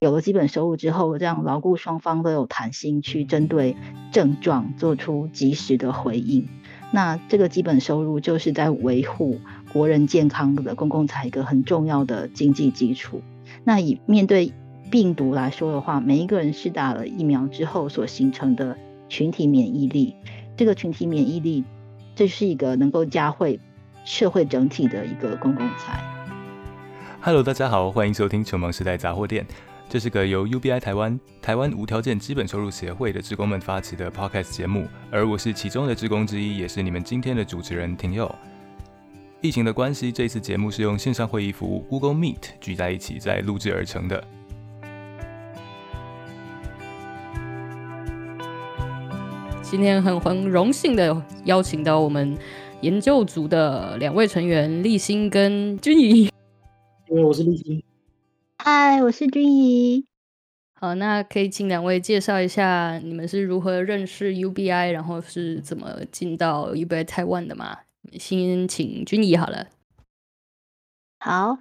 [0.00, 3.76] 有了基本收入之后，这样牢固双方都有弹性去针对
[4.10, 6.48] 症状做出及时的回应。
[6.90, 9.38] 那这个基本收入就是在维护
[9.74, 13.20] 国人健康的公共财一个很重要的经济基础。
[13.62, 14.54] 那以面对
[14.90, 18.78] 病毒来说的话，每一个人施打了疫苗之后所形成的
[19.10, 20.16] 群体免疫力，
[20.56, 21.62] 这个群体免疫力，
[22.14, 23.60] 这是一个能够加惠
[24.06, 26.02] 社会整体的一个公共财。
[27.20, 29.44] Hello，大家好，欢迎收听《穷忙时代杂货店》。
[29.90, 38.32] 这是个由 UBI 台湾台湾无条件基本收入协会的职工们发起的 Podcast 节目，而我是其中的职工之一，也是你们今天的主持人廷佑。
[39.40, 44.24] 疫情的关系，这次节目是用线上会议服务 Google Meet 聚在一起再录制而成的。
[49.60, 52.38] 今天很很荣幸的邀请到我们
[52.80, 56.30] 研究组的两位成员立新跟君怡。
[57.08, 57.82] 对，我是立新。
[58.62, 60.04] 嗨，我是君怡。
[60.74, 67.78] 好，那可以请两位介绍一下你们是如何认识 UBI，然后是怎么进到 UBI 台湾的吗？
[68.18, 69.68] 先请君怡好了。
[71.20, 71.56] 好，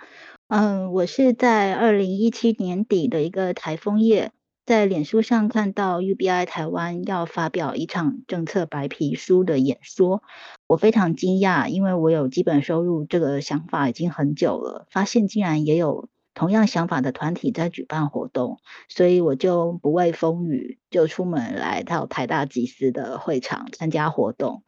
[0.50, 4.34] 嗯，我是在二零一七年底的一个台风夜，
[4.66, 10.22] 在脸书上看到 UBI 台湾要发表一场政策白皮书的演说，
[10.68, 16.10] 我非常惊讶，因为我有基本收入这个想法已经很久了，发现竟然也有。
[16.40, 24.64] 同样想法的团体在举办活动，所以我就不畏风雨，就出门来到台大集思的会场参加活动。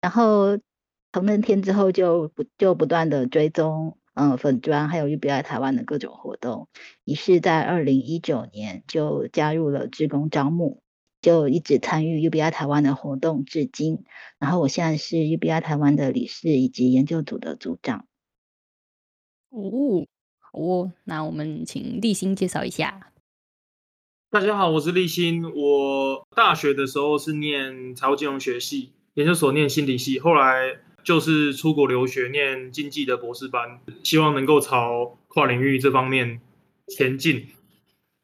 [0.00, 0.58] 然后
[1.12, 6.68] 从那天之后，就不就不断的追踪，嗯，粉砖还有 UBI 台湾的各种活动。
[7.04, 10.82] 于是，在二零一九年就加入了志工招募，
[11.22, 14.02] 就一直参与 UBI 台湾的活动至今。
[14.40, 18.04] 然后我现在是 UBI 台湾的理事以及研究组的组长。
[19.50, 20.04] 哦。
[20.58, 23.12] 哦，那我们请立新介绍一下。
[24.28, 25.44] 大家好，我是立新。
[25.54, 36.40] 我大学的时候是念财务金融学系，研究所念心理系，后来就是出国留学念经济的博士班，希望能够朝跨领域这方面
[36.88, 37.46] 前进。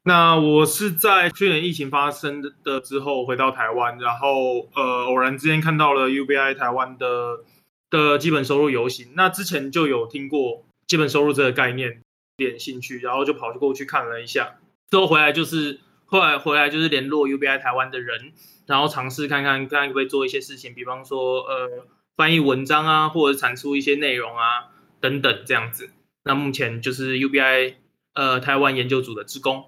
[0.03, 7.45] 那我是在去年疫情发生的之后回到台湾，然后呃偶然之间看到了 UBI 台湾的
[7.89, 9.13] 的基本收入游行。
[9.15, 12.01] 那之前就有听过基本收入这个概念。
[12.37, 14.57] 点兴趣，然后就跑去过去看了一下，
[14.89, 18.33] 之后回来就是后来回来就是联络 UBI 台湾的人，
[18.65, 21.85] 然后尝试看看看可不可以做一些事情，比方说呃
[22.15, 25.89] 翻译文章啊，或者产出一些内容啊等等这样子。
[26.23, 27.75] 那目前就是 UBI
[28.13, 29.65] 呃台湾研究组的职工。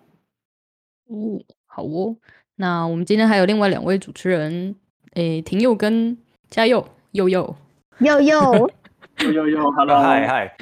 [1.08, 2.18] 哦，好哦。
[2.56, 4.76] 那我们今天还有另外两位主持人，
[5.14, 6.18] 诶，廷佑跟
[6.50, 7.56] 嘉佑，佑佑，
[8.00, 8.72] 佑佑，
[9.22, 10.58] 佑佑佑，Hello，嗨嗨，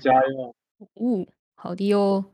[0.00, 0.54] 加油。
[0.94, 2.26] 哦，好的哦。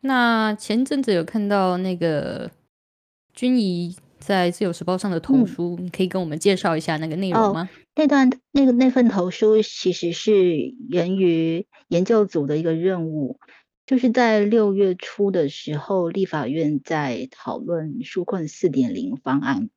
[0.00, 2.50] 那前阵子有看到那个
[3.32, 7.68] 君怡在自由时报上的投书，你可以跟我们介绍一下那个内容吗？
[7.96, 13.38] 那段那个那份投书其实是源于研究组的一个任务，
[13.86, 19.68] 就是在六月初的时候，立法院在讨论纾困四点零方案。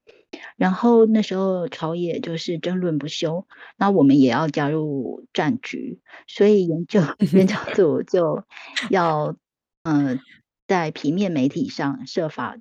[0.55, 3.47] 然后那时候朝野就是争论不休，
[3.77, 7.01] 那我们也要加入战局，所以研究
[7.33, 8.45] 研究组就
[8.89, 9.35] 要
[9.83, 10.19] 嗯
[10.67, 12.57] 在平面媒体上设法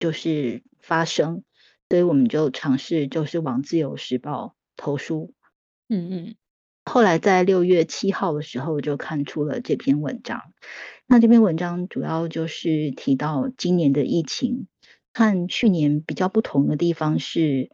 [0.00, 1.44] 就是发声，
[1.88, 5.32] 所以我们就尝试就是往自由时报投书，
[5.88, 6.34] 嗯嗯，
[6.84, 10.42] 后来在六月七号的时候就看出了这篇文章，
[11.06, 14.66] 那这篇文章主要就是提到今年的疫情。
[15.14, 17.70] 和去年比较不同的地方是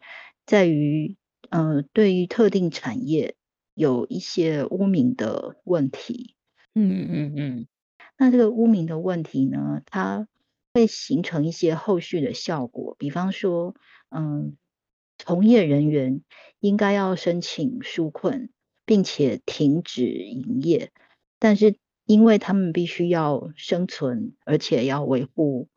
[0.46, 1.16] 在于，
[1.48, 3.34] 呃，对于特定产业
[3.74, 6.36] 有一些污名的问题。
[6.74, 7.66] 嗯嗯嗯。
[8.18, 10.28] 那这个污名的问题呢，它
[10.74, 13.74] 会形成一些后续的效果，比方说，
[14.10, 14.58] 嗯，
[15.16, 16.22] 从业人员
[16.60, 18.50] 应该要申请纾困，
[18.84, 20.92] 并且停止营业，
[21.38, 25.68] 但是因为他们必须要生存，而且要维护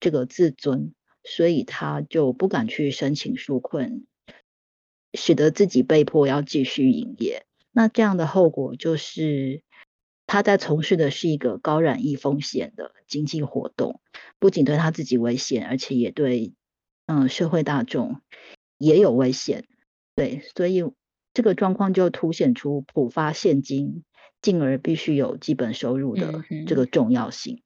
[0.00, 0.94] 这个自尊。
[1.22, 4.06] 所以他就不敢去申请纾困，
[5.12, 7.44] 使得自己被迫要继续营业。
[7.72, 9.62] 那这样的后果就是，
[10.26, 14.00] 他在从事的是一个高染疫风险的经济活动，
[14.38, 16.54] 不仅对他自己危险，而且也对
[17.06, 18.20] 嗯社会大众
[18.78, 19.66] 也有危险。
[20.14, 20.82] 对，所以
[21.34, 24.04] 这个状况就凸显出普发现金，
[24.40, 27.62] 进而必须有基本收入的这个重要性。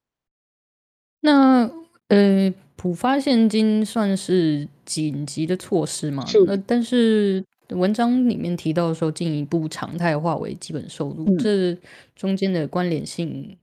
[1.20, 1.70] 那
[2.08, 2.52] 呃。
[2.84, 6.26] 普发现金算是紧急的措施吗？
[6.26, 6.44] 是。
[6.44, 11.74] 那，但是文章里面提到说进一步常态化为基本收入，这
[12.14, 13.56] 中间的关联性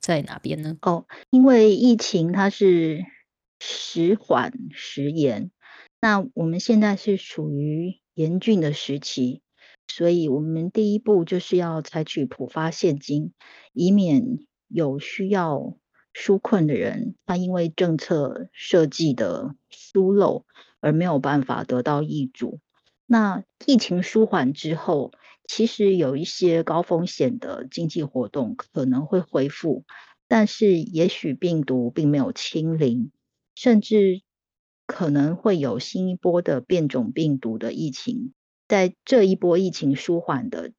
[0.00, 0.76] 在哪边呢？
[0.82, 3.04] 哦，因为疫情它是
[3.60, 5.52] 时缓时延，
[6.00, 9.42] 那我们现在是属于严峻的时期，
[9.86, 13.34] 所以我们第一步就是要采取普发现金，
[13.72, 15.76] 以免有需要
[16.14, 20.46] 纾困的人，他因为政策设计的疏漏
[20.80, 22.60] 而没有办法得到益助。
[23.06, 25.12] 那疫情舒缓之后，
[25.46, 29.84] 其实有一些高风险的经济活动可能会恢复，
[30.28, 33.10] 但是也许病毒并没有清零，
[33.54, 34.22] 甚至
[34.86, 38.32] 可能会有新一波的变种病毒的疫情，
[38.68, 40.72] 在这一波疫情舒缓的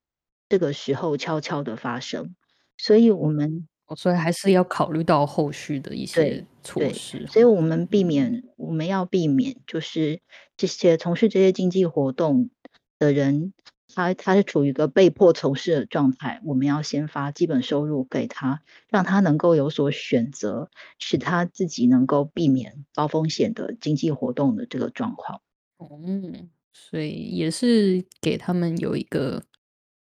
[0.49, 2.35] 这个时候悄悄的发生，
[2.77, 10.21] 所以我们所以还是要考虑到后续的一些措施，所以我们避免我们要避免就是
[10.55, 12.49] 这些从事这些经济活动
[12.97, 13.53] 的人。
[13.93, 25.39] 他他是处于一个被迫从事的状态，我们要先发基本收入给他，让他能够有所选择，使他自己能够避免高风险的经济活动的这个状况。
[25.79, 29.43] 嗯，所以也是给他们有一个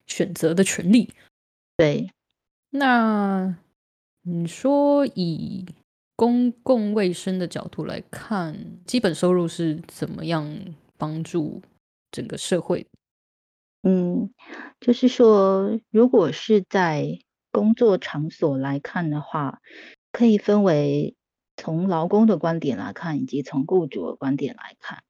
[0.07, 1.11] 选择的权利。
[1.77, 2.09] 对，
[2.75, 3.55] 那
[4.23, 5.67] 你说以
[6.17, 11.61] 公共卫生的角度来看，基本收入是怎么样帮助
[12.11, 12.87] 整个社会？
[13.83, 14.33] 嗯，
[14.81, 17.19] 就是说，如果是在
[17.51, 19.61] 工作场所来看的话，
[20.11, 21.15] 可以分为
[21.59, 25.03] 从劳工的观点来看，以及从雇主的观点来看。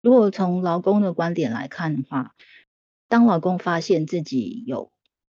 [0.00, 2.34] 如果从劳工的观点来看的话，
[3.08, 4.90] 当劳工发现自己有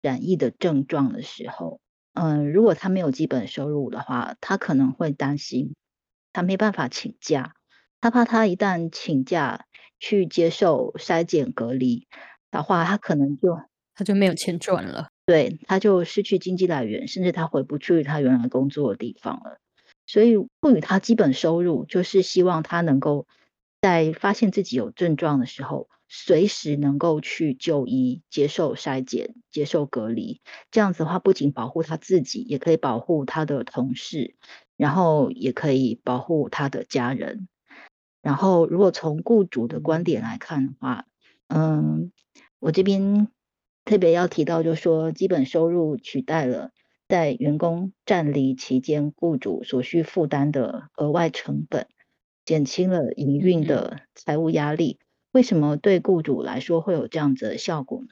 [0.02, 1.80] 染疫的症状的时候，
[2.14, 5.74] 嗯，如果他没有基本收入的话，他可能会担心，
[6.32, 7.54] 他没办法请假，
[8.00, 9.66] 他怕他一旦请假
[9.98, 12.06] 去接受筛检隔离。
[12.50, 13.60] 的话，他可能就
[13.94, 19.58] 他就没有钱赚了，对，他就失去经济来源，甚至他回不去他原来工作的地方了。
[20.06, 23.28] 所以赋予他基本收入，就是希望他能够
[23.80, 30.40] 在发现自己有症状的时候，随时能够去就医、接受筛检、接受隔离。
[30.70, 34.36] 这样子的话，不仅保护他自己，也可以保护他的同事，
[34.76, 37.48] 然后也可以保护他的家人。
[38.22, 41.06] 然后，如果从雇主的观点来看的话，
[41.48, 42.12] 嗯。
[42.62, 43.28] 我这边
[43.86, 46.72] 特别要提到，就是说，基本收入取代了
[47.08, 51.86] 在员工站离期间雇主所需负担的额外成本，
[52.44, 54.98] 减轻了营运的财务压力。
[55.32, 58.08] 为什么对雇主来说会有这样子的效果呢？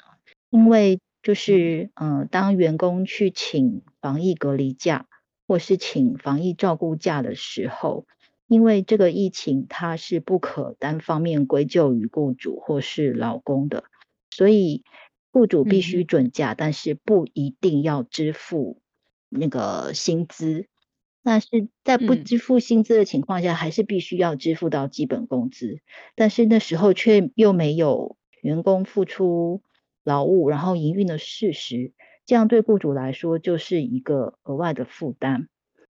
[0.51, 5.07] 因为就是，嗯，当员工去请防疫隔离假
[5.47, 8.07] 或是请防疫照顾假的时候，
[8.47, 13.85] 因为这个疫情它是不可单方面归咎于雇主或是劳工的。
[14.31, 14.85] 所以，
[15.33, 18.81] 雇主必须准假，但是不一定要支付
[19.29, 20.69] 那个薪资。
[21.29, 25.81] 但是在不支付薪资的情况下，还是必须要支付到基本工资。
[26.17, 29.61] 但是那时候却又没有员工付出
[30.05, 31.93] 劳务，然后营运的事实，
[32.25, 35.49] 这样对雇主来说就是一个额外的负担。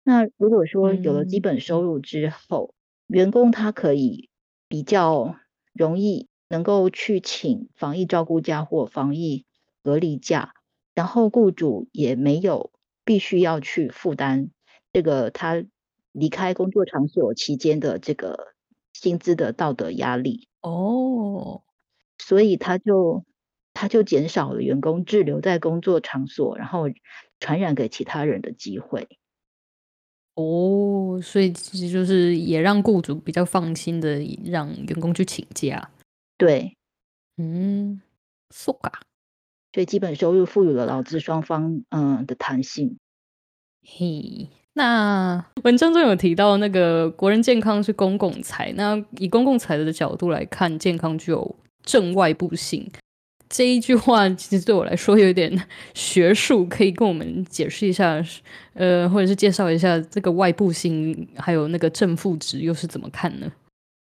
[0.04, 2.74] 那如果说有了基本收入之后，
[3.06, 4.30] 员工他可以
[4.68, 5.36] 比较
[5.74, 6.28] 容易。
[6.52, 9.46] 能够去请防疫照顾假或防疫
[9.84, 10.56] 隔离假，
[10.96, 12.72] 然后雇主也没有
[13.06, 14.50] 必须要去负担
[14.92, 15.64] 这个他
[16.12, 18.54] 离开工作场所期间的这个
[18.94, 21.62] 薪资的道德压力哦，
[22.18, 23.24] 所以他就
[23.74, 26.86] 他就减少了员工滞留在工作场所，然后
[27.40, 29.08] 传染给其他人的机会。
[30.36, 35.92] 哦，所以其实就是也让雇主比较放心的让员工去请假。
[36.38, 36.76] 对，
[37.38, 38.02] 嗯
[38.50, 39.02] ，so 嘎，
[39.74, 42.98] 所以基本收入赋予了劳资双方嗯的弹性。
[43.82, 52.90] 嘿，那 文章中有提到那个国人健康是公共财，那以公共财的角度来看，健康具有正外部性。
[53.50, 58.24] 这一句话其实对我来说有点学术，可以跟我们解释一下，
[58.74, 63.52] 呃，或者是介绍一下这个外部性，还有那个正负值又是怎么看呢？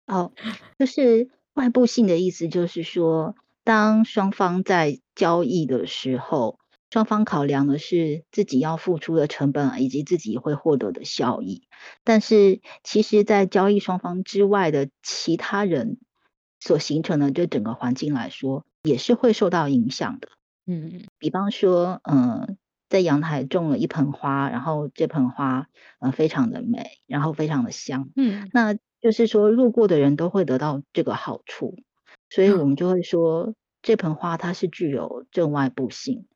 [0.06, 0.32] 哦，
[0.78, 1.28] 就是。
[1.54, 3.34] 外部性的意思就是说，
[3.64, 6.56] 当双方在交易的时候，
[6.90, 11.68] 双方考量的是自己要付出的成本以及自己会获得的效益。
[12.04, 15.99] 但是，其实，在交易双方之外的其他人
[16.61, 20.28] 所形成的对整个环境来说，也是会受到影响的。
[20.66, 22.57] 嗯，比方说，嗯，
[22.88, 25.68] 在阳台种了一盆花，然后这盆花
[26.00, 28.11] 呃非常的美，然后非常的香。
[28.16, 28.76] 嗯，那。
[29.00, 31.76] 就是说，路过的人都会得到这个好处，
[32.30, 36.26] 所以我们就会说，这盆花它是具有正外部性，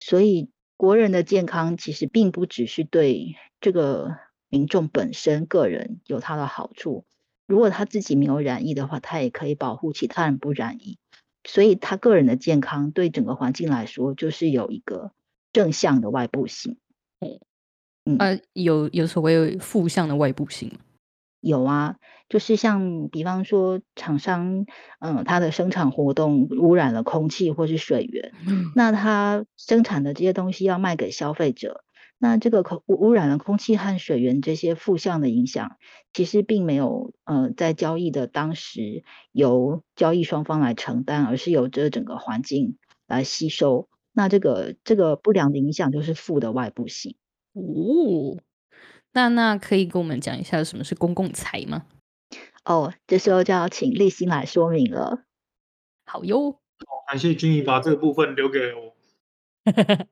[0.00, 4.16] 所以国人的健康其实并不只是对这个
[4.48, 7.04] 民众本身个人有他的好处，
[7.46, 10.98] 如果他自己没有染疫的话，他也可以保护其他人不染疫。
[11.44, 15.12] 所以他个人的健康对整个环境来说，就是有一个
[15.52, 16.76] 正向的外部性。
[18.04, 20.78] 嗯，啊，有有所谓负向的外部性吗？
[21.40, 21.96] 有啊，
[22.28, 24.66] 就是像比方说厂商，
[25.00, 31.84] 嗯，它的生产活动污染了空气或是水源，嗯那它生产的这些东西要卖给消费者，
[32.18, 35.76] 那这个空污染了空气和水源这些负向的影响，
[36.12, 43.88] 其实并没有呃在交易的当时由交易双方来承担，而是由这整个环境来吸收。
[44.12, 47.16] 那这个这个不良的影响就是负的外部性。
[47.52, 48.38] 哦。
[49.12, 51.84] 那那可以跟我们讲一下什么是公共财吗？
[52.66, 55.22] 哦，这时候就要请立新来说明了。
[56.04, 56.58] 好哟，好，
[57.06, 58.96] 感谢君怡把这个部分留给我。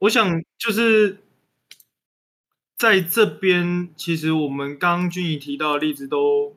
[0.00, 1.20] 我想就是
[2.76, 6.56] 在这边，其实我们刚刚君怡提到的例子都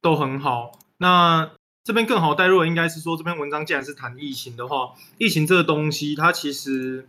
[0.00, 0.78] 都很好。
[0.98, 1.50] 那
[1.82, 7.08] 这边更好带入的应该是说，这篇文章既然是谈疫情的话，疫情这个东西它其实。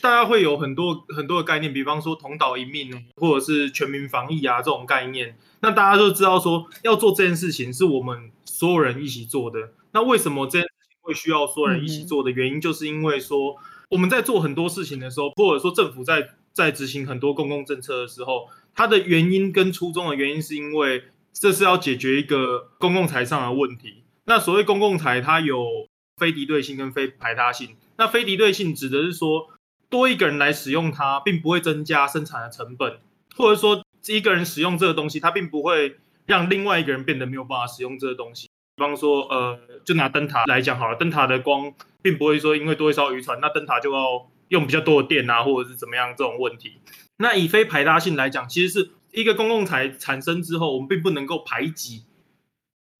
[0.00, 5.36] 大家会有很多很多的概念，比方说同岛一命或者是全民防疫啊这种概念。
[5.60, 9.72] 那大家都知道说要做这件事情是我们所有人一起做的。
[9.90, 13.56] 那为什么这件事情会需要所有人一起做的原因，就是因为说
[13.90, 24.04] 我们在做很多事情的时候，或者说政府在在执行很多公共政策的时候，它的原因跟初衷的原因，是因为这是要解决一个公共财上的问题。
[24.26, 25.88] 那所谓公共财，它有
[26.18, 27.76] 非敌对性跟非排他性。
[27.96, 29.48] 那非敌对性指的是说。
[29.90, 32.98] 多一个人来使用它，并不会增加生产的成本，
[33.36, 38.48] 或者说一个人使用这个东西，它并不会让另外一个人变得没有办法使用这个东西。
[38.76, 46.78] 比方说，呃，就拿灯塔来讲好了，灯塔的光并不会说因为多一艘渔船，那灯塔就要用比较多的电啊，或者是怎么样这种问题。
[47.16, 52.04] 那以非排他性来讲，其实是一个公共财产生之后，我们并不能够排挤，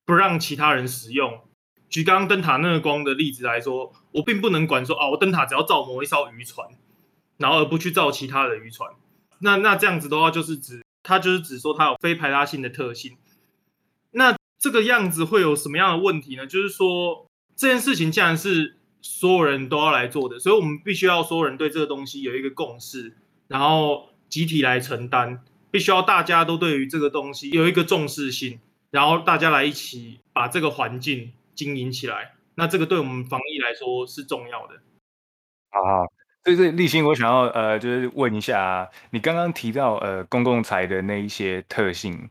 [0.04, 1.40] 不让其他人使用。
[1.88, 6.68] 举刚刚灯塔那个光的例子来说，我并不能管说啊，我灯塔只要照某一艘渔船，
[7.38, 8.92] 然后而不去照其他的渔船。
[9.38, 13.16] 那那这样子的话，就是指它就是指说它有非排他性的特性。
[14.10, 16.46] 那这个样子会有什么样的问题呢？
[16.46, 28.58] 就是说这件事情既然是所有人都要来做的，所以我们必须要所有人对这个东西有一个共识，然后集体来承担，必须要大家都对于这个东西有一个重视性，
[28.90, 31.32] 然后大家来一起把这个环境。
[31.58, 34.74] 经营起来，那这个对我们防疫来说是重要的。
[35.70, 36.04] 好好，
[36.42, 42.28] 所以这立新，我想要呃，就是问一下，你刚刚提到呃公共财的那一些特性，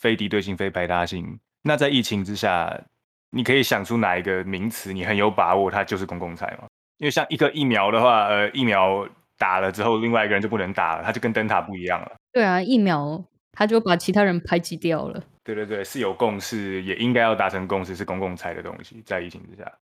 [0.00, 2.84] 非敌对性、非排他性，那在疫情之下，
[3.32, 6.66] 你可以想出哪一个名词，你很有把握，它就是公共财吗？
[6.96, 9.06] 因为像一个疫苗的话，呃，疫苗
[9.36, 12.12] 打了之后，另外一个人就不能打了，它就跟灯塔不一样了。
[12.32, 15.22] 对啊，疫苗它就把其他人排挤掉了。
[15.46, 19.78] 对对对，是有共识，也应该要达成共识，是公共财的东西，在疫情之下。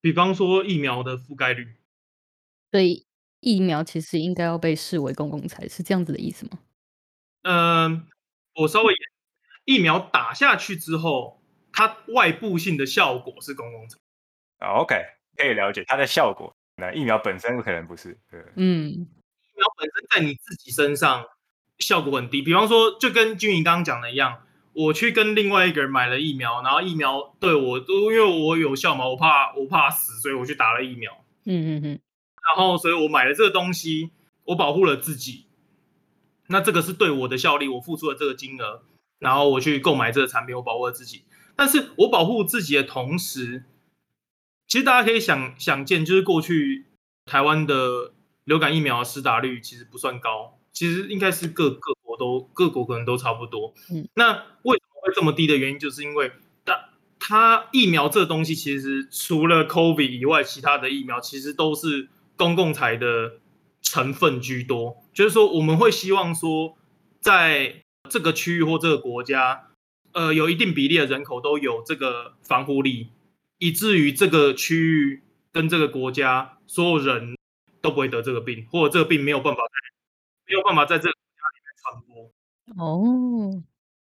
[0.00, 1.74] 比方说疫苗的覆盖率，
[2.70, 3.04] 所以
[3.40, 6.60] 疫苗其实应该要被视为公共财，是这样子的意思吗？
[7.42, 8.06] 嗯，
[8.54, 8.94] 我稍微
[9.64, 11.42] 疫苗打下去之后，
[11.72, 13.98] 它外部性的效果是公共财。
[14.60, 14.94] OK，
[15.36, 16.54] 可以了解它的效果。
[16.76, 18.16] 那疫苗本身可能不是。
[18.30, 21.26] 对，嗯，疫苗本身在你自己身上。
[21.80, 24.43] 效果很低，比方说，就跟君莹刚刚讲的一样，
[24.74, 31.12] 我去跟另外一个人买了疫苗，然后疫苗对我都因为我有效嘛，我怕我怕死，所以我去打了疫苗。
[31.44, 32.00] 嗯嗯嗯。
[32.44, 34.10] 然后，所以我买了这个东西，
[34.44, 35.46] 我保护了自己。
[36.48, 38.82] 那这个是对我的效力，我付出了这个金额，
[39.18, 41.24] 然后我去购买这个产品，我保护了自己。
[41.56, 43.64] 但是我保护自己的同时，
[44.66, 46.86] 其实大家可以想想见，就是过去
[47.24, 48.12] 台湾的
[48.44, 50.58] 流感疫苗施打率其实不算高。
[50.72, 53.74] 其实应该是各各国都各国可能都差不多。
[53.90, 56.30] 嗯，那为什么会这么低的原因，就是因为
[56.64, 63.38] 它它疫苗这东西，其实除了 COVID 以外，其他的疫苗其实都是公共财的
[63.82, 64.96] 成分居多。
[65.12, 66.76] 就是说，我们会希望说，
[67.20, 69.68] 在这个区域或这个国家，
[70.12, 73.08] 呃，有一定比例的人口都有这个防护力，
[73.58, 77.36] 以至于这个区域跟这个国家所有人
[77.80, 79.94] 都不会得这个病，或者这个病没有办法在。
[80.46, 81.08] 没有办法在这
[81.84, 83.62] 传播哦。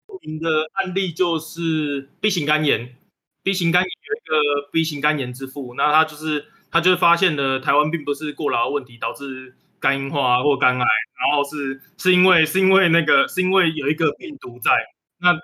[0.08, 2.96] 著名的案例就是 B 型肝炎
[3.44, 14.72] ，B 型肝炎有一个 B 型肝炎之父，那他就是他就是发现了台湾并不是过劳的问题导致肝硬化或肝癌，然后是是因为是因为那个是因为有一个病毒在，
[15.18, 15.38] 那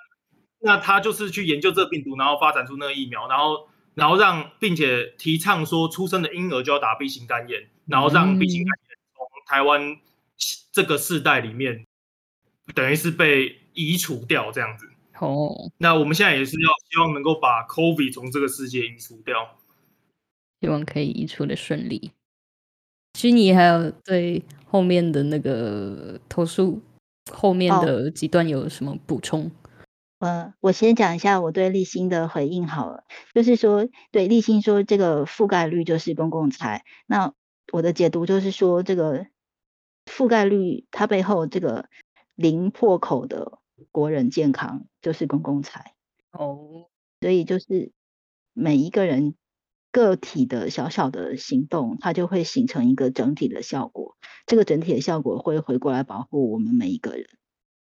[0.60, 9.98] 那他就是去研究这个病毒，然后发展出那个疫苗，然后然后让并且提倡说出生的婴儿就要打 B 型肝炎，然后让 B 型肝炎从台湾
[10.72, 11.86] 这个世代里面，
[12.74, 14.88] 等于是被移除掉这样子。
[15.20, 19.58] 哦，那我们现在也是要希望能够把 COVID 从这个世界移除掉。
[20.60, 22.12] 希望可以移除的顺利。
[23.18, 26.82] 虚拟还有对后面的那个投诉
[27.32, 29.52] 后面的几段有什么补充？
[30.20, 37.34] 呃，我先讲一下我对立新的回应好了，就是说，对立新说这个覆盖率就是公共财，那
[37.74, 39.26] 我的解读就是说，这个
[40.06, 41.90] 覆盖率它背后这个
[42.42, 43.60] 零破口的
[43.92, 45.94] 国人健康就是公共财
[46.32, 46.88] 哦，
[47.22, 47.92] 所以就是
[48.54, 49.36] 每一个人
[49.92, 57.28] 个体的小小的行动，它就会形成一个整体的效果，这个整体的效果会回过来保护我们每一个人，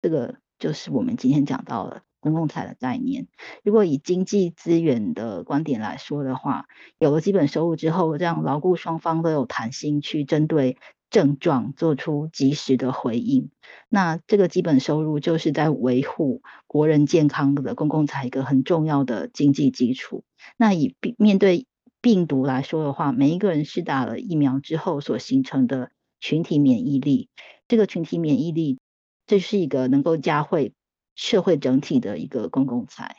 [0.01, 2.03] 这个就是我们今天讲到的。
[2.24, 3.27] 公共财的概念，
[3.65, 6.67] 如果以经济资源的观点来说的话，
[6.98, 10.77] 有了基本收入之后，让劳雇双方都有弹性去针对
[11.13, 13.51] 症状做出及时的回应。
[13.88, 20.25] 那这个基本收入就是在维护国人健康的公共财一个很重要的经济基础。
[20.58, 21.67] 那以病面对
[22.01, 27.29] 病毒来说的话，每一个人施打了疫苗之后所形成的群体免疫力，
[27.70, 28.79] 这个群体免疫力，
[29.25, 30.74] 这是一个能够加惠。
[31.15, 33.17] 社会整体的一个公共财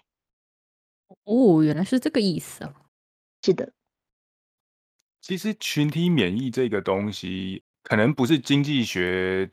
[1.22, 2.74] 哦，原来是这个意思啊！
[3.40, 3.72] 是的，
[5.20, 9.48] 其实群体免疫这个东西，可能不是经济学，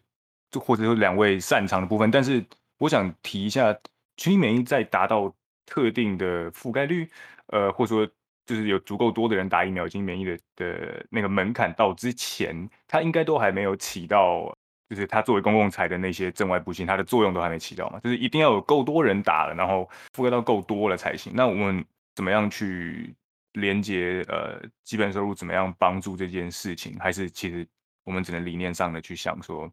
[0.59, 2.43] 或者说两位擅长的部分，但是
[2.79, 3.71] 我想提一下，
[4.17, 5.31] 群体免疫在达到
[5.67, 7.07] 特定的覆盖率，
[7.47, 8.11] 呃，或者说
[8.45, 14.51] 就是有足够多的人打疫苗已经免疫的的那个门槛到之前，它应该都还没有起到。
[14.89, 21.31] 就是它作为公共财的那些正外部性，它的作用都还没起到嘛，就是一定要有够多人打了，然后覆盖到够多了才行。
[21.33, 21.81] 那我们
[22.13, 23.15] 怎么样去
[23.53, 26.99] 连接呃基本收入，怎么样帮助这件事情？
[26.99, 27.65] 还是其实
[28.03, 29.71] 我们只能理念上的去想说，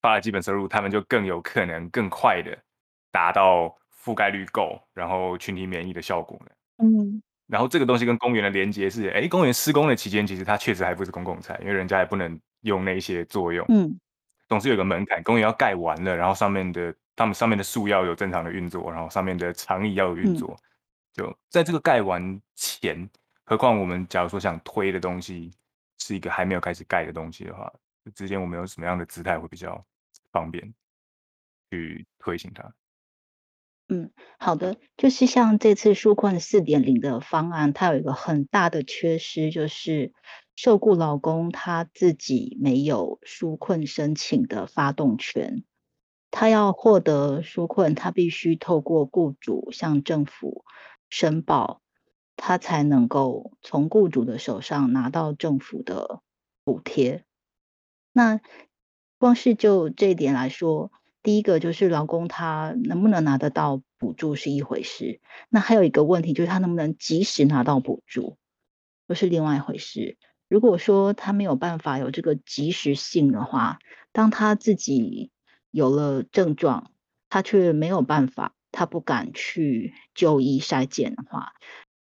[0.00, 2.56] 发了基本收入，他们就更有可能更快的
[3.10, 6.52] 达到覆盖率够，然后群体免疫的效果呢？
[6.78, 13.64] 嗯，然后这个东西跟公园的连接是，哎，公园施工的期间，其实它确实还不是公共财，因为人家也不能用那些作用。
[13.68, 13.98] 嗯。
[14.46, 20.54] 总是有个门槛，公园要盖完了，然后上面的他们上面的树要有正常的运作，然后上面的长椅要有运作。
[21.14, 23.08] 就在这个盖完前，
[23.46, 25.50] 何况我们假如说想推的东西
[26.04, 27.72] 是一个还没有开始盖的东西的话，
[28.14, 29.86] 之间我们有什么样的姿态会比较
[30.32, 30.74] 方便
[31.70, 32.74] 去推行它？
[33.88, 40.12] 嗯，好的，就是像这次纾困四点零的方案，它有一个很大的缺失，就是。
[40.56, 45.64] 受雇劳工他自己没有纾困申请的发动权，
[46.30, 50.64] 他要获得纾困，他必须透过雇主向政府
[51.10, 51.82] 申报，
[52.36, 56.20] 他才能够从雇主的手上拿到政府的
[56.64, 57.24] 补贴。
[58.12, 58.40] 那
[59.18, 60.92] 光是就这一点来说，
[61.22, 68.36] 第一个就是劳工他能不能拿得到补助是一回事，那还有一个问题就是他能不能及时拿到补助，
[69.06, 70.18] 又是另外一回事。
[70.48, 73.78] 如果说他没有办法有这个及时性的话，
[74.12, 75.30] 当他自己
[75.70, 76.92] 有了症状，
[77.30, 81.54] 他却没有办法，他不敢去就医筛检的话，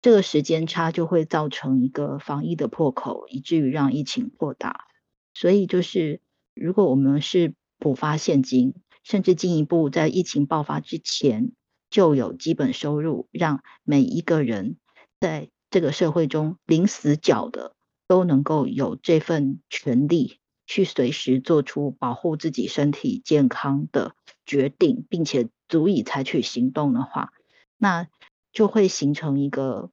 [0.04, 4.84] 这个时间差就会造成一个防疫的破口，以至于让疫情扩大。
[5.32, 6.20] 所以就是，
[6.52, 11.52] 如果我们是补发现金，甚至进一步在疫情爆发之前
[11.88, 14.76] 就有基本收入，让每一个人
[15.20, 17.74] 在这个社会中零死角的。
[18.06, 24.14] 都能够有这份权利去随时做出保护自己身体健康的
[24.44, 27.32] 决定，并且足以采取行动的话，
[27.78, 28.06] 那
[28.52, 29.90] 就会形成一个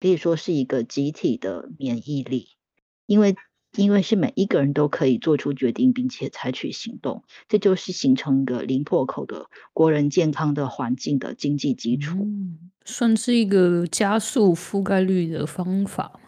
[0.00, 2.48] 可以说是一个集体的免疫力，
[3.06, 3.36] 因为
[3.76, 12.26] 因为是每一个人都可以做出决定，并且采取行动，这就是形成一个零破口的国人健康的环境的经济基础，
[12.84, 16.20] 算是一个加速覆盖率的方法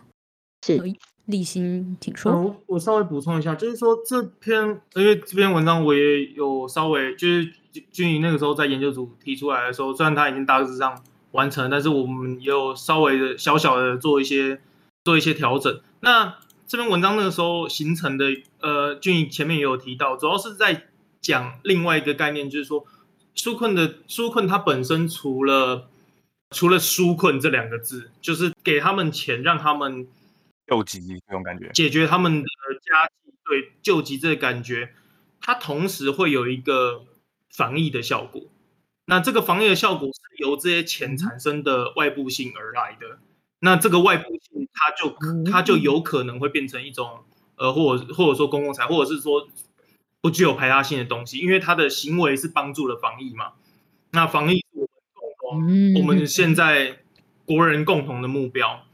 [0.64, 0.80] 是。
[1.26, 2.40] 立新，请说。
[2.40, 7.52] 我我稍微补充一下，就是说这篇，因为这篇文章我也有稍微，就是
[7.90, 11.02] 君怡那个时候在研究组提出来的时候，虽然他已经大致上
[11.36, 14.60] 完成，但是我们也有稍微的小小的做一些
[15.04, 15.80] 做一些调整。
[16.00, 18.26] 那这篇文章那个时候形成的，
[18.60, 20.88] 呃，君怡前面也有提到，主要是在
[21.20, 22.84] 讲另外一个概念，就是说
[23.36, 25.88] 纾困的纾困，它本身除了
[26.50, 30.08] 除了纾困这两个字，就是给他们钱，让他们。
[30.68, 32.48] 救急这种感觉，解决他们的
[32.82, 34.92] 家计，对救急这个感觉，
[35.40, 37.04] 它同时会有一个
[37.50, 38.42] 防疫的效果。
[39.06, 43.18] 那这个防疫的效果是由这些钱产生的外部性而来的。
[43.60, 47.20] 那这个外部性，它就它就有可能会变成一种
[47.56, 49.48] 呃，或者或者说公共财，或者是说
[50.20, 53.52] 不具有排他性的东西，因为他的行为是帮助了防疫嘛。
[54.10, 54.88] 那防疫是我们
[55.38, 57.00] 共同，我们现在
[57.44, 58.84] 国人共同的目标。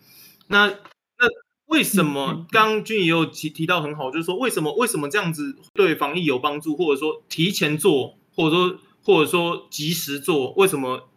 [0.47, 1.29] 那那
[1.67, 11.09] 为什么刚刚君也有提提到很好，就是说为什么为什么这样子对防疫有帮助，或者说提前做，或者说或者说及时做，为什么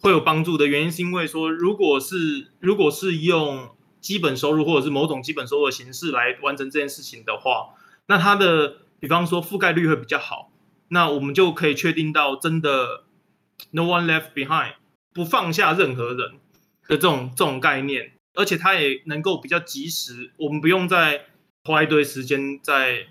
[0.00, 3.70] 会有帮助的原因，是因为说如果是如果是用
[4.00, 7.74] 基本收入或者是某种基本收入的形式来完成这件事情的话，
[8.06, 10.50] 那它的比方说覆盖率会比较好，
[10.88, 13.04] 那我们就可以确定到真的
[13.72, 14.74] no one left behind，
[15.12, 16.32] 不放下任何人
[16.86, 18.12] 的这种这种概念。
[18.34, 21.26] 而且它也能够比较及时，我们不用再
[21.64, 23.08] 花一堆时间在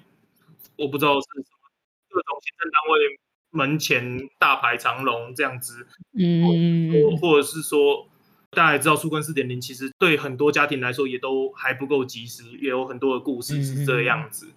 [0.77, 1.69] 我不知道是什么
[2.07, 3.19] 各种行政单位
[3.57, 8.07] 门前大排长龙这样子，嗯，或或者是说
[8.51, 14.47] 大家也知道树根四点零，其实对很多家庭来说也都还不够及时，也有很多的故事是这样子。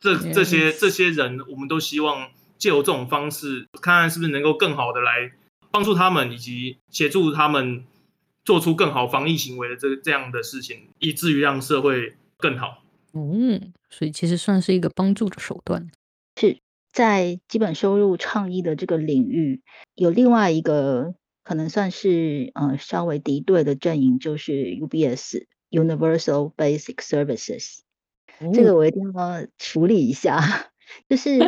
[0.00, 5.32] 这这些这些人，我们都希望借由这种方式，看看是不是能够更好的来
[5.70, 7.84] 帮助他们，以及协助他们。
[8.44, 12.82] 做出更好防疫行为的这这样的事情，以至于让社会更好。
[13.12, 15.86] 嗯，所以其实算是一个帮助的手段。
[16.40, 16.56] 是
[16.98, 19.62] 在基本收入倡议的这个领域，
[19.94, 27.82] 有另外一个可能算是呃稍微敌对的阵营，就是 UBS Universal Basic Services。
[28.52, 30.40] 这个我一定要处理一下，
[31.08, 31.38] 就是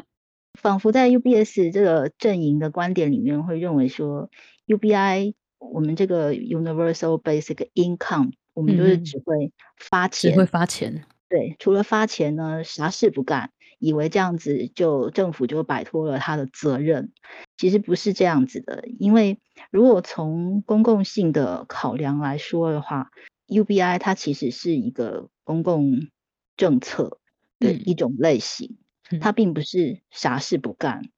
[0.58, 4.30] 仿佛在 UBS 这个阵营的观点里面，会认为说
[4.66, 5.34] UBI。
[5.58, 11.04] 我们这个 universal basic income，我们就是只会发钱，只会发钱。
[11.28, 13.50] 对，除了发钱呢，啥事不干，
[13.84, 17.12] 以为这样子就政府就摆脱了他的责任。
[17.58, 19.38] 其实不是这样子的，因为
[19.70, 23.10] 如果从公共性的考量来说的话
[23.46, 26.08] ，UBI 它其实是一个公共
[26.56, 27.18] 政策
[27.58, 28.78] 的一种类型，
[29.20, 31.10] 它并不是啥事不干。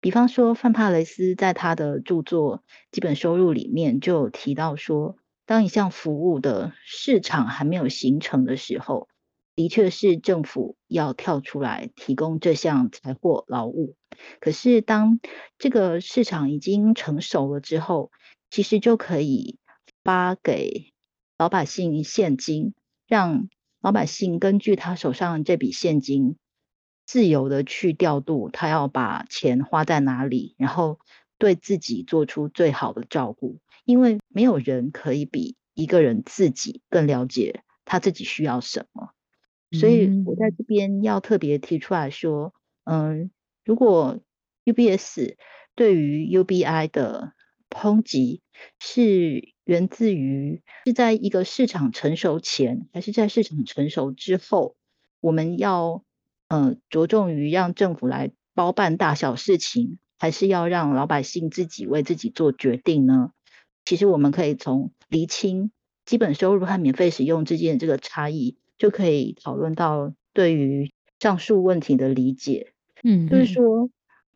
[0.00, 2.58] 比方说，范帕雷斯在他的著作
[2.92, 9.08] 《基本收入》里面就有提到说，当一项服务的市场还没有形成的时候，
[9.58, 13.96] 的确是政府要跳出来提供这项财货劳务。
[14.38, 15.18] 可是，当
[15.58, 18.12] 这个市场已经成熟了之后，
[18.50, 19.58] 其实就可以
[20.04, 20.92] 发给
[21.36, 22.72] 老百姓现金，
[23.08, 23.48] 让
[23.80, 26.36] 老百姓根据他手上这笔现金。
[27.04, 31.00] 自由的去调度，他要把钱花在哪里，然后
[31.36, 33.58] 对自己做出最好的照顾。
[33.84, 39.10] 因为没有人可以比一个人自己更了解他自己需要什么。
[39.72, 42.54] 所以我在这边要特别提出来说，
[42.84, 43.30] 嗯，
[43.64, 44.18] 如果
[44.64, 45.34] UBS
[45.74, 47.32] 对于 UBI 的
[47.70, 48.42] 抨击
[48.78, 54.76] 是源自于是在一个市场成熟前，还是在市场成熟之后，
[55.20, 56.04] 我们要。
[56.50, 63.32] 呃，着重于让政府来包办大小事情，还是要让老百姓自己为自己做决定呢？
[63.84, 65.72] 其实我们可以从厘清
[66.06, 72.72] 基本收入和免费使用之间的这个差异，就可以讨论到对于上述问题的理解。
[73.02, 73.90] 嗯，就是说，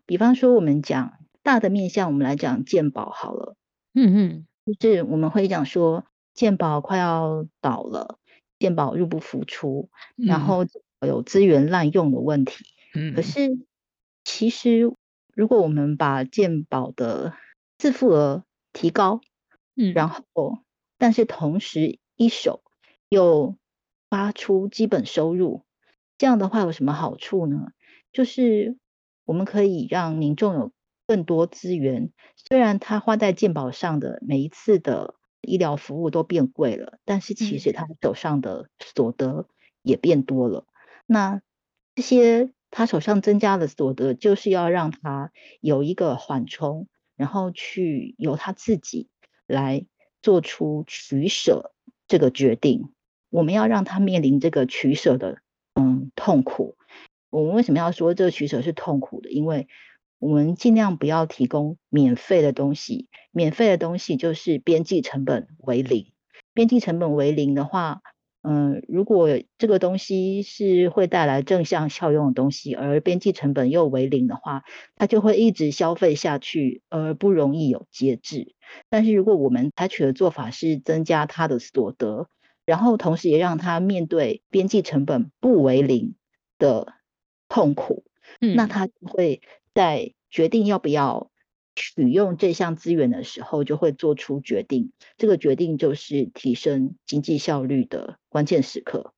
[0.05, 3.57] 比方说我们讲大的面向，我们来讲鉴宝好了。
[3.95, 8.19] 嗯嗯，就是我们会讲说鉴宝快要倒了，
[8.59, 10.67] 鉴宝入不敷出，然后。
[11.05, 13.59] 有资源滥用的问题，嗯，可是
[14.23, 14.95] 其实
[15.35, 17.35] 如果我们把鉴宝的
[17.77, 19.21] 自付额提高，
[19.75, 20.23] 嗯，然后
[20.99, 22.63] 但是同时一手
[23.09, 23.57] 又
[24.13, 25.65] 发出基本收入，
[26.19, 27.69] 这样的话有什么好处呢？
[28.13, 28.77] 就是
[29.25, 30.71] 我们可以让民众有
[31.07, 39.49] 更多资源，虽然他花在健保上的每一次的医疗服务都变贵了，但是其实他手上的所得
[39.81, 40.67] 也变多了。
[41.07, 41.41] 那
[41.95, 49.09] 这些他手上增加的所得，就是要让他有一个缓冲，然后去由他自己
[49.47, 49.87] 来
[50.21, 51.73] 做出取舍
[52.07, 52.93] 这个决定。
[53.33, 55.39] 我们要让他面临这个取舍的
[55.75, 56.77] 嗯痛苦。
[57.31, 59.31] 我们为什么要说这个取舍是痛苦的？
[59.31, 59.67] 因为
[60.19, 66.13] 我们尽量不要提供免费的东西，免费的东西就是边际成本为零。
[66.53, 68.03] 边际成本为零的话。
[68.45, 74.65] 嗯，如果这个东西是会带来正向效用的东西，而边际成本又为零的话，
[74.97, 78.57] 它就会一直消费下去，而不容易有节制。
[78.91, 82.27] 但是如果我们采取的做法是增加它的所得，
[82.65, 86.15] 然后同时也让他面对边际成本不为零
[86.59, 86.95] 的
[87.49, 88.05] 痛苦，
[88.39, 89.43] 那他会
[89.75, 91.31] 在决定要不要。
[91.75, 94.93] 取用这项资源的时候，就会做出决定。
[95.17, 99.15] 这个决定就是提升经济效率的关键时刻。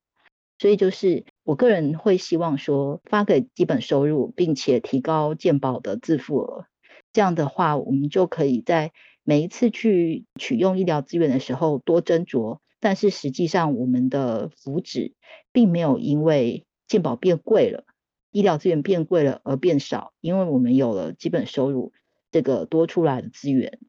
[0.57, 6.65] 所以就是我个人会希望说，发给基本收入，并且提高健保的自付额，
[7.11, 8.93] 这样的话，我们就可以在
[9.25, 12.59] 每一次去取用医疗资源的时候多斟酌。
[12.79, 15.13] 但是实际上，我们的福祉
[15.51, 17.85] 并没有因为健保变贵了，
[18.31, 21.93] 医疗资源变贵了而变少，因为我们有了基本收入
[22.31, 23.79] 这个多出来的资源，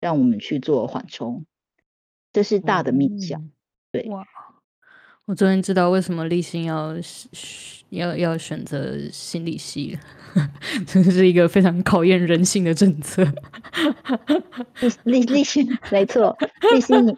[0.00, 1.46] 让我们去做缓冲，
[2.32, 3.50] 这是大的面向。
[3.90, 4.08] 对。
[5.26, 6.94] 我终于知道为什么立新要
[7.88, 9.94] 要要选择心理系
[10.34, 10.50] 了，
[10.86, 13.24] 这是一个非常考验人性的政策。
[15.04, 16.36] 立立立新没错，
[16.74, 17.16] 立新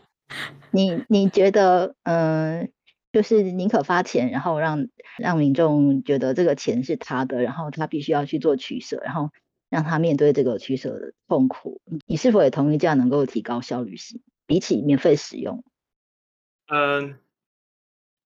[0.77, 2.71] 你你你觉得，嗯，
[3.13, 9.31] 就是宁可发钱，然后让让民众觉得这个钱是他的，然后他必须要去做取舍，然后
[9.71, 11.81] 让他面对这个取舍的痛苦。
[12.07, 15.65] 你是否也同意这样能够提高效率性，比起免费使用？
[16.69, 17.17] 嗯。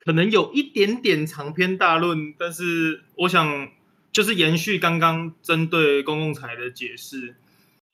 [0.03, 3.69] 可能有一点点长篇大论，但是我想
[4.11, 7.37] 就是延续刚刚针对公共财的解释，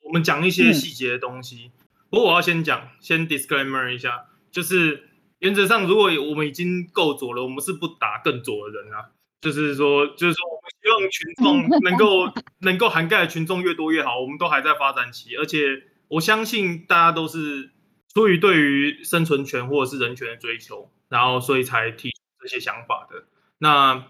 [0.05, 1.71] 我们讲一些细节的东西。
[2.09, 9.11] 不过我要先讲，先 disclaimer 一下，就是原则上，如果我们已经够左了，我们是不打更左的人啊。
[9.39, 14.19] 就是说，就是说，我们希望群众 能够能够涵盖的群众越多越好。
[14.19, 17.69] 我们都还在发展期，而且我相信大家都是
[18.13, 20.91] 出于对于生存权或者是人权的追求。
[21.09, 23.25] 然后，所以才提出这些想法的。
[23.59, 24.07] 那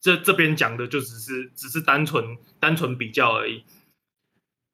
[0.00, 3.64] 这这边讲的就只是只是单纯单纯比较而已。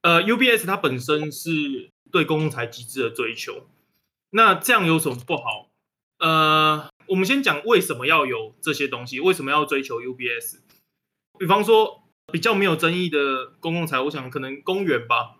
[0.02, 3.66] 呃，UBS 它本身是对公共财机制的追求，
[4.36, 5.70] 那这样有什么不好？
[6.18, 10.58] 呃，我们先讲为什么要有这些东西，为什么要追求 UBS？
[11.38, 15.36] 比方说比较没有争议的公共财，我想可能公园吧，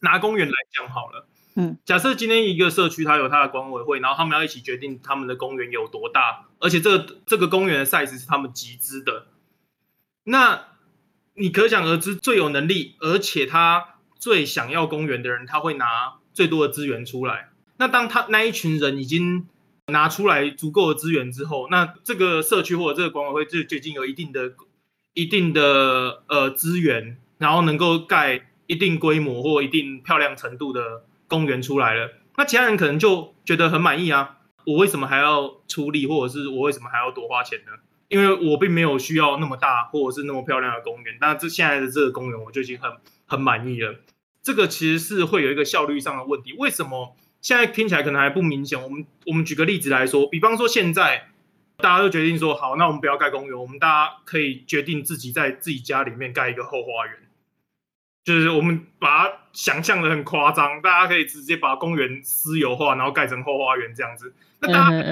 [0.00, 1.28] 拿公园来讲好了。
[1.56, 9.26] 嗯，假设今天一个社区它有它的管委会，然后他们要一起决定他们的公园有多大，而且这个这个公园的 size 是他们集资的，
[10.24, 10.68] 那
[11.34, 17.50] 你可想而知，最有能力而且他最想要公园的人，他会拿最多的资源出来。
[17.78, 19.46] 那当他那一群人已经
[19.86, 24.52] 拿出来足够的资源之后，那这个社区或者这个管委会就就已经有一定的
[25.14, 31.04] 一定的呃资源，然后能够盖一定规模或一定漂亮程度的。
[31.30, 34.38] 公园出来了，那其他人可能就觉得很满意啊。
[34.64, 37.72] 我为什么还要出力，或者是我为什么还要多花钱呢？
[38.08, 41.18] 因为我并没有需要那么大或者是那么漂亮的公园。
[41.20, 42.90] 但这现在的这个公园我就已经很
[43.26, 43.96] 很满意了。
[44.42, 46.54] 这个其实是会有一个效率上的问题。
[46.56, 47.14] 为什么
[47.48, 48.78] 现在听起来可能还不明显？
[48.82, 51.28] 我们我们举个例子来说，比方说现在
[51.78, 57.16] 大家都决定说好，那我们不要盖公园，我们大家可以决定自己在自己家里面盖一个后花园。
[58.22, 64.34] 就是我们把它想象的很夸张，大家可以直接把公园私有化，然后盖成后花园这样子。
[64.60, 65.02] 那大家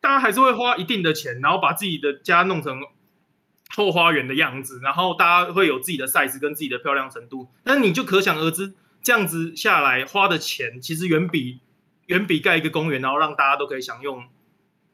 [0.00, 2.80] 大家还是会花一定的钱，然后把自己的家弄成
[3.74, 7.48] 后花园的样子，然后大家会有自己的 size 跟自己的漂亮程度。
[7.64, 8.72] 但你就可想而知，
[9.04, 11.60] 这样子下来花的钱，其实远比
[12.06, 14.24] 远比盖一个公园，然后让大家都可以享用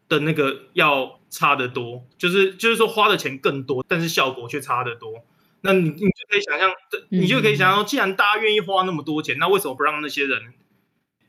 [0.09, 2.05] 的那个要差得多。
[2.19, 5.25] 就是就是说花的钱更多，但是效果却差得多。
[5.63, 6.73] 那你你就可以想象，
[7.11, 10.55] 你就可以想象，既然大家愿意花那么多钱，那为什么不让那些人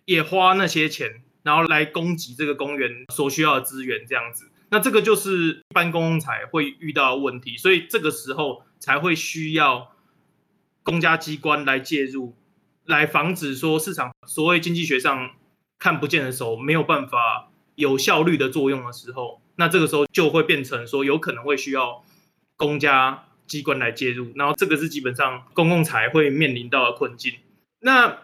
[0.06, 4.06] 也花那些钱，然后来供给这个公园所需要的资源？
[4.08, 9.92] 这样子，那这个就是一般公共财会遇到的问题，所以这个时候才会需要
[10.84, 12.34] 公家机关来介入，
[12.86, 15.32] 来防止说市场所谓经济学上
[15.80, 22.04] 看不见的手没有办法有效率的作用的时候，那这个时候就会变成说有可能会需要
[22.56, 23.26] 公家。
[23.48, 27.34] 机关来介入，然后这个是基本上公共财会面临到的困境。
[27.82, 28.20] 那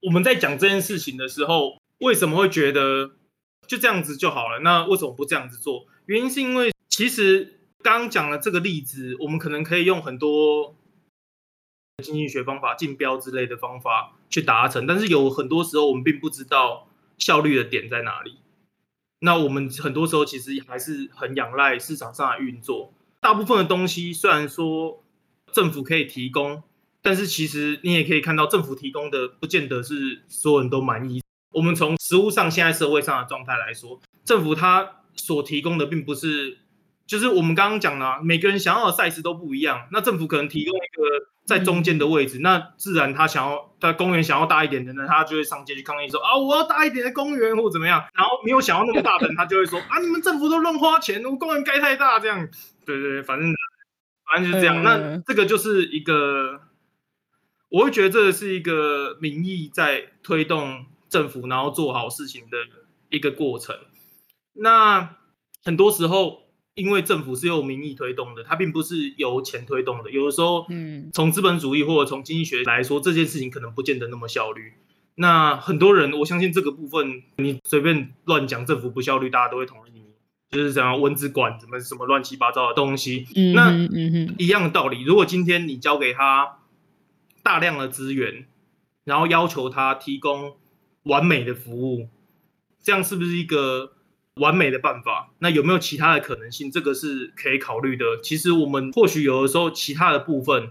[0.00, 3.10] 我们在讲这件事情的时候，为什么会觉得
[3.66, 4.60] 就这样子就好了？
[4.60, 5.84] 那为什么不这样子做？
[6.06, 10.74] 原因是因为其实刚刚讲了这个例子，我们可能可以用很多
[12.00, 18.38] 经济学方法、竞标之类的方法去达成，但是有很多时候我们并不知道效率的点在哪里。
[19.20, 22.92] 那我们很多时候其实还是很仰赖市场上的运作。
[23.20, 25.04] 大部分的东西虽然说
[25.52, 26.62] 政府可以提供，
[27.02, 31.22] 但是其实你也可以看到，政府提供的不见得是所有人都满意。
[31.52, 36.58] 我们从实物上现在社会上的状态来说，政府它所提供的并不是，
[37.10, 39.88] 就是我们刚刚讲了，每个人想要的赛事都不一样。
[39.90, 48.00] 那政府可能提供一个在中间的位置，那自然他想要他公园想要大一点的呢，他就会上街去抗议说啊，我要大一点的公园或怎么样。
[48.14, 52.48] 然后没有想要那么大的，他就会说啊，你们政府都乱花钱，我公园盖太大这样。
[52.86, 53.52] 对对，反正
[54.30, 54.80] 反正就是这样。
[54.84, 56.60] 那这个就是一个，
[57.70, 62.56] 我会觉得这是一个民意在推动政府，然后做好事情的
[63.08, 63.76] 一个过程。
[64.52, 65.16] 那
[65.64, 70.10] 很多时候因为政府是由民意推动的，它并不是由钱推动的。
[70.10, 74.72] 有的时候，嗯，从资本主义或者从经济学来说，这件事情可能不见得那么效率。
[75.16, 80.04] 那很多人，我相信这个部分，你随便乱讲政府不效率，大家都会同意你，
[80.50, 83.26] 就是怎样蚊子馆什么什么乱七八糟的东西。
[83.34, 86.60] 嗯那哼嗯哼，一样的道理，如果今天你交给他
[87.42, 88.46] 大量的资源，
[89.04, 90.56] 然后要求他提供
[91.02, 92.08] 完美的服务，
[92.82, 93.92] 这样是不是一个
[94.40, 95.30] 完美的办法？
[95.38, 96.70] 那有没有其他的可能性？
[96.70, 98.04] 这个是可以考虑的。
[98.22, 100.70] 其实我们或许有的时候其他的部分，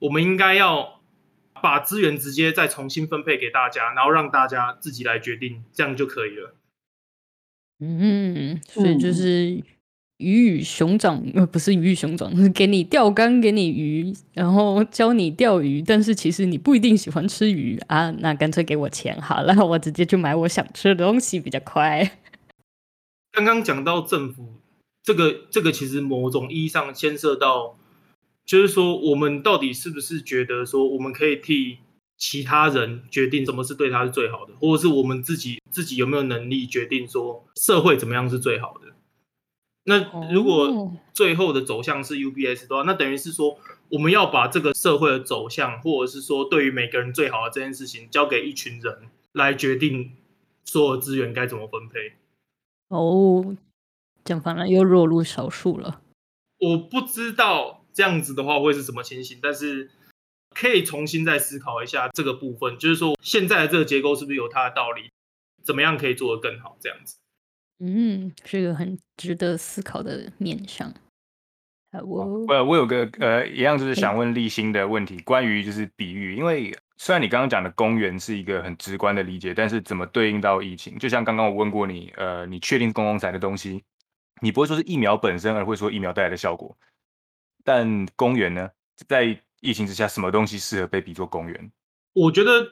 [0.00, 1.00] 我们应该要
[1.62, 6.54] 把资源直接再重新分配给大家，然后让大家自己来决定，这样就可以了。
[7.80, 9.62] 嗯，所以就是
[10.18, 22.10] 鱼与熊掌，呃，不是鱼与熊掌，是给你钓竿，给你鱼，然后教你钓鱼，但是其实你不一定喜欢吃鱼啊，那干脆给我钱好了，我直接去买我想吃的东西比较快。
[23.36, 24.54] 刚刚讲到政府
[25.02, 27.78] 这个，这个其实某种意义上牵涉到，
[28.46, 31.76] 就是说我们到底是不是觉得说我们可以替
[32.16, 38.94] 其他人决定什么是对他是最好的，或者是我们自己自己有没有能力决定说社会怎么样是最好的？
[39.84, 43.58] 那如果哦最后的走向是 UBS 的话，那等于是说
[43.90, 50.12] 我们要把这个社会的走向，或者是说对于每个人最好的这件事情，交给一群人来决定
[50.64, 52.14] 所有资源该怎么分配。
[52.88, 53.56] 哦，
[54.24, 56.00] 讲反了又落入少数了。
[56.58, 59.90] 我不知道这样子的话会是什么情形，但是
[60.50, 65.10] 可以重新再思考一下这个部分，就是说现在的这个结构是不是有它的道理，
[65.62, 67.16] 怎么样可以做得更好，这样子。
[67.78, 70.94] 嗯，是个很值得思考的面向。
[71.92, 80.98] 好哦，呃，我有个呃，一样就是想问立新的问题，关于就是比喻，因为虽然你刚刚讲的公园是一个很直观的理解，但是怎么对应到疫情？
[80.98, 83.84] 就像刚刚我问过你，呃，你确定公共财的东西，
[84.40, 86.76] 你不会说是疫苗本身，而会说疫苗带来的效果。
[87.64, 88.70] 但公园呢，
[89.08, 91.70] 在疫情之下，什么东西适合被比作公园？
[92.14, 92.66] 我觉得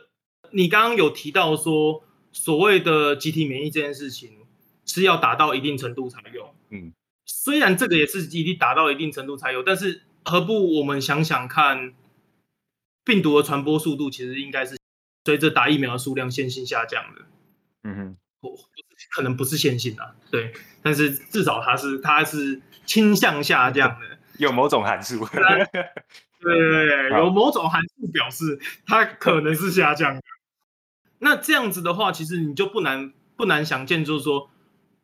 [0.53, 4.39] 你刚刚有提到说，所谓的集体免疫这件事情
[4.87, 6.55] 是要达到一定程度才有。
[6.71, 6.93] 嗯，
[7.27, 11.93] 虽然这个也是一定达到一定程度才有，但是何不我们想想看，
[13.05, 14.77] 病毒的传播速度其实应该是
[15.25, 17.23] 随着打疫苗的数量线性下降的。
[17.85, 18.59] 嗯哼，不
[19.11, 25.27] 可能不是线性啊，对，但是至少它是它是倾向下降的， 有某种函数。
[26.40, 30.23] 对对有某种函数表示它可能是下降的。
[31.21, 34.51] 那这样子的话，其实你就不难不难想见，就是说，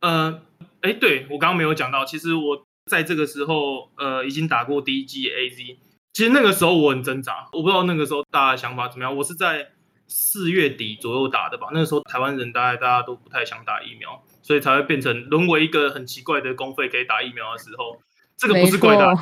[0.01, 0.43] 呃，
[0.83, 5.77] 哎，对我刚刚没有讲到，其实我在这个时候，呃，已经打过第一剂 AZ，
[6.12, 9.16] 其实那个时候我很挣扎，我不知道那个时候大家想法怎么样。
[9.16, 9.70] 我是在
[10.07, 18.01] 四月底左右打的吧，那个时候台湾人大概大家都不太想打疫苗，所以才会变成沦为一个很奇怪的公费可以打疫苗的时候。
[18.37, 19.20] 这个不是怪大家，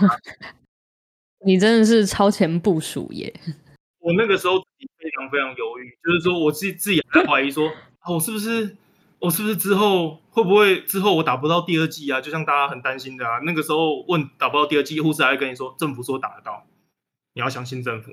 [1.45, 3.35] 你真的是超前部署耶！
[3.99, 8.77] 我那个时候非常非常犹豫，就是说我自己自己还在怀疑说，啊，我是不是
[9.19, 12.21] 我是不是之后会不会之后我打不到第二剂啊？
[12.21, 16.65] 就像大家很担心的啊，那个时候问打不到第二剂，护士还会跟你说政府说打得到，
[17.35, 18.13] 你要相信政府。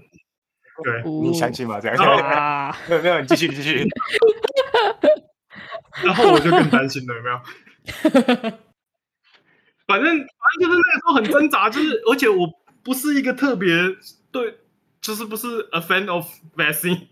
[0.83, 1.79] 对，你相信吗？
[1.79, 1.95] 这样？
[2.19, 3.87] 啊， 没有没有，你继续你继续。
[6.03, 7.39] 然后我就更担心了，有没有？
[9.87, 10.27] 反正反
[10.59, 12.45] 正就是那个时候很挣扎，就是而且我
[12.83, 13.69] 不是一个特别
[14.31, 14.57] 对，
[14.99, 17.07] 就是不是 a fan of vaccine，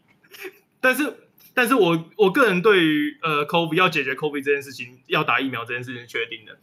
[0.82, 1.13] 但是
[1.54, 6.58] 但是我我个人对于呃 COVID 要解决 COVID 这件事情，要打疫苗这件事情是确定的。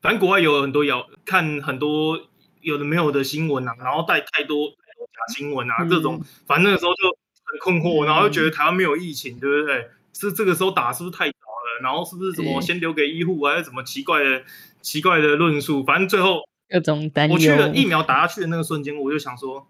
[0.00, 2.18] 反正国外有很多谣，看很多
[2.60, 9.90] 有的没有的新闻啊，然后带太多假新闻啊，嗯这种反正那个时候就很困惑，嗯然后又觉得台湾没有疫情，对不对？
[10.14, 11.82] 是这个时候打是不是太早了？
[11.82, 14.42] 然后是不是什么对先留给医护，还是什么奇怪的
[14.82, 15.84] 奇怪的论述？
[15.84, 17.34] 反正最后各种担忧。
[17.34, 19.68] 我去了疫苗打下去的那个瞬间，我就想说，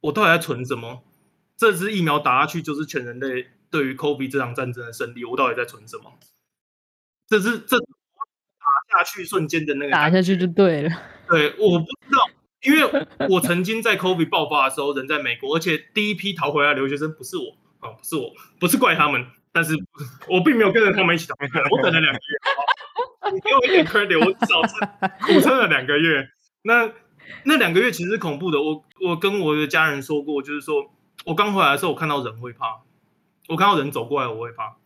[0.00, 1.02] 我到底在存什么？
[1.56, 6.12] 这支疫苗打下去就是全人类对于 COVID 这场战争的胜利，我到底在存什么？
[7.26, 10.90] 这是这打下去瞬间的那个打下去就对了。
[11.30, 12.28] 对，我不知道，
[12.62, 19.74] 因为我曾经在 COVID 爆发的时候人在美国，而且第一批逃回来的留学生不是我哦，不是我，不是怪他们，但是
[20.28, 24.74] 我并没有跟着他们一起逃回来，我等了两个月，你给我一点 credit，我至少是
[25.32, 26.28] 苦撑了两个月。
[26.62, 26.90] 那
[27.44, 30.90] 那两个月其实是恐怖的，我我跟我的家人说过，就是说
[31.24, 32.82] 我刚回来的时候，我看到人会怕，
[33.48, 34.76] 我看到人走过来我会怕，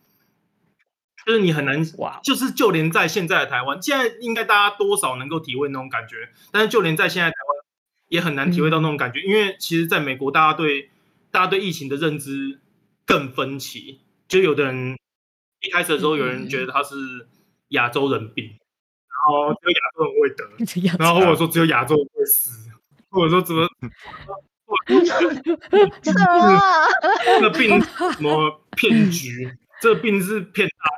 [1.25, 7.65] 就是你很难哇，就是就连在现在的台湾，现在应该大家多少能够体会那种感觉，但是就连在现在台湾
[8.09, 10.91] 也很难体会到那种感觉，因为其实在美国，大家对
[11.31, 12.59] 大家对疫情的认知
[13.05, 14.95] 更分歧，就有的人
[15.61, 16.95] 一开始的时候，有人觉得他是
[17.69, 20.47] 亚洲人病，然后，只有亚洲人会得，
[21.03, 22.69] 然后或者说只有亚洲人会死，
[23.09, 23.67] 或者说怎么，
[24.87, 26.61] 什么？
[27.25, 29.51] 这个病什么骗局？
[29.81, 30.94] 这个病是骗大家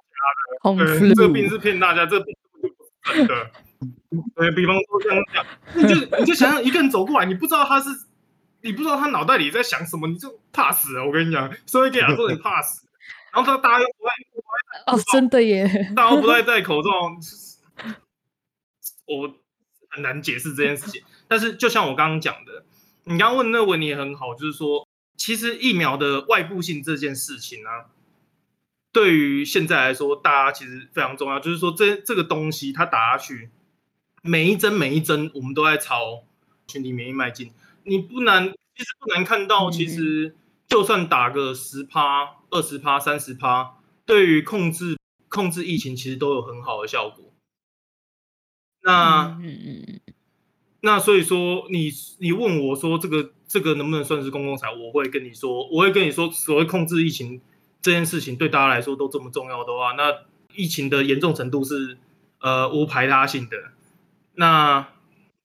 [0.62, 2.74] 红的，对，这个病是骗大家，这个病不是
[3.18, 3.52] 真的。
[4.36, 5.46] 对比方说这样讲，
[5.76, 7.90] 你就你就想想一个人走过来，你不知道他是，
[8.62, 11.06] 你不知道他脑袋里在想什么，你就怕死了。
[11.06, 12.88] 我跟你讲，所以给亚洲人怕死，
[13.34, 16.90] 然后他大家又不爱哦，真的耶，大家不爱戴口罩，
[19.06, 19.34] 我
[19.90, 21.04] 很难解释这件事情。
[21.28, 22.64] 但是就像我刚刚讲的，
[23.04, 24.88] 你刚刚问那个问题也很好，就是说，
[25.18, 27.70] 其实疫苗的外部性这件事情呢、
[28.98, 31.40] 对于现在来说，大家其实非常重要。
[31.40, 33.52] 就是说这，这个东西它打下去，
[34.24, 36.24] 每一针每一针，我们都在朝
[36.66, 37.52] 群体免疫迈进。
[37.84, 40.36] 你不难，其实不难看到，嗯其实
[40.66, 44.98] 就算打个十趴、二十趴、三十趴，对于控制
[45.30, 47.24] 控制疫情，其实都有很好的效果。
[48.82, 50.02] 那、嗯嗯嗯，
[50.82, 54.74] 那所以说，你你问我说这个这个能不能算是公共财？
[54.74, 57.40] 我会跟你说，我会跟你说，所谓控制疫情
[57.88, 61.98] 这件事情对大家来说都这么重要的话，那疫情的严重程度是
[62.42, 63.56] 呃无排他性的。
[64.34, 64.90] 那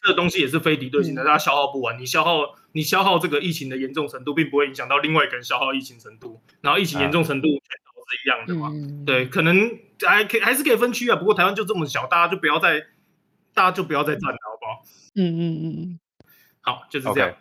[0.00, 2.00] 这个东西也是非敌对性的，嗯大家消耗不完。
[2.00, 8.70] 你消耗你消耗这个疫情的严重程度，并不会影响到另外一个人消耗疫情程度，然后疫情严重程度全都是一样的嘛？
[8.72, 12.80] 嗯，对，可能还可以还是可以分区啊，不过台湾就这么小，大家就不要再
[13.54, 14.82] 大家就不要再战了，好不好？
[15.14, 16.00] 嗯嗯嗯，
[16.60, 17.36] 好，就是这样。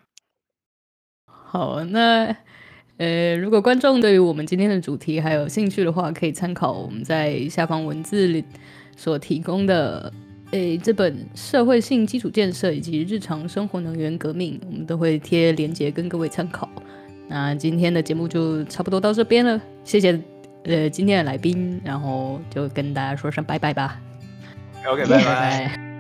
[1.26, 2.38] 好，那
[3.02, 8.44] 呃，如果观众对于我们今天的主题还有兴趣的话，可以参考我们在下方文字里
[8.96, 10.14] 所提供的。
[10.52, 16.70] 诶，这本社会性基础建设以及日常生活能源革命，我们都会贴链接跟各位参考。
[17.28, 20.20] 那今天的节目就差不多到这边了，谢谢
[20.66, 24.00] 呃今天的来宾，然后就跟大家说声拜拜吧
[24.86, 25.68] ，OK，拜拜拜。
[25.76, 25.91] 拜。